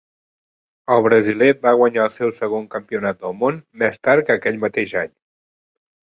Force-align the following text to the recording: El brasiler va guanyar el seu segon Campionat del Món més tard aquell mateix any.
El 0.95 1.03
brasiler 1.07 1.49
va 1.65 1.73
guanyar 1.81 2.05
el 2.09 2.13
seu 2.15 2.31
segon 2.39 2.65
Campionat 2.77 3.21
del 3.27 3.37
Món 3.43 3.61
més 3.83 4.01
tard 4.09 4.35
aquell 4.39 4.61
mateix 4.67 4.99
any. 5.05 5.15